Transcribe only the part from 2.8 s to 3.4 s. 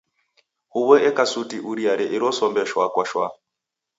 kwa shwa.